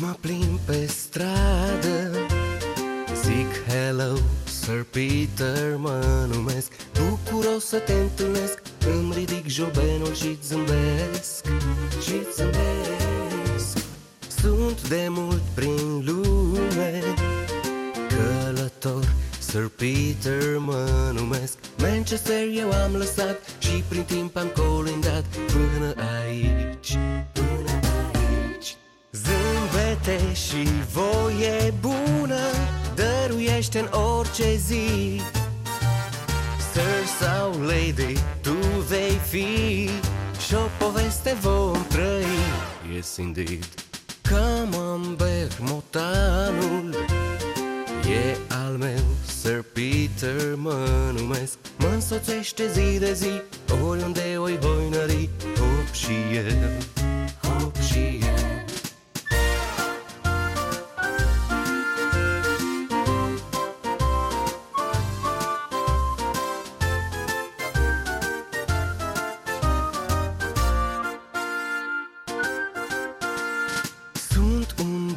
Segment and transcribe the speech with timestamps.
[0.00, 2.10] mă plimb pe stradă
[3.22, 6.72] Zic hello, Sir Peter mă numesc.
[6.92, 8.62] Bucuros să te întâlnesc
[8.94, 11.44] Îmi ridic jobenul și zâmbesc
[12.02, 13.86] și zâmbesc.
[14.40, 17.02] Sunt de mult prin lume
[18.08, 21.58] Călător Sir Peter mă numesc.
[21.78, 25.24] Manchester eu am lăsat Și prin timp am colindat.
[25.46, 26.96] Până aici
[27.32, 27.49] Până aici Zâmbete
[30.34, 32.40] și voie bună
[32.94, 35.20] Dăruiește în orice zi.
[36.72, 38.54] Sir sau lady, tu
[38.88, 39.88] vei fi
[40.46, 42.24] Și o poveste vom trăi.
[42.94, 43.68] Yes, indeed
[44.28, 46.94] Come on, Bermotanul
[48.10, 49.04] E al meu,
[49.40, 50.86] Sir Peter mă
[51.18, 51.58] numesc.
[51.78, 53.42] Mă însoțește zi de zi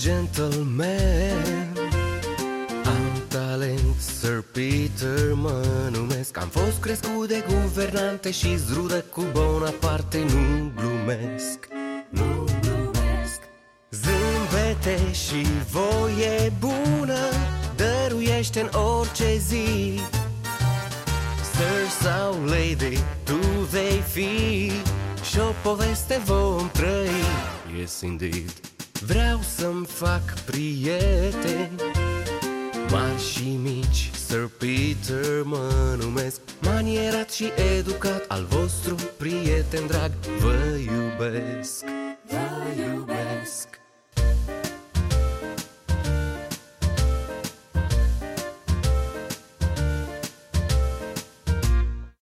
[0.00, 1.72] gentleman.
[2.84, 6.36] Am talent, Sir Peter mă numesc.
[6.38, 10.18] Am fost crescut de guvernante și zrudă cu Bonaparte.
[10.18, 11.68] Nu glumesc,
[12.08, 13.40] nu glumesc.
[13.90, 17.18] Zâmbete și voie bună
[17.76, 20.00] Dăruiește în orice zi.
[21.52, 23.38] Sir sau lady, tu
[23.70, 24.70] vei fi
[25.30, 27.08] Și o poveste vom trăi.
[27.78, 28.70] Yes, indeed
[29.06, 31.74] Vreau să-mi fac prieteni.
[32.90, 36.40] Mari și mici, Sir Peter mă numesc.
[36.60, 41.84] Manierat și educat, al vostru prieten drag Vă iubesc,
[42.26, 43.79] vă iubesc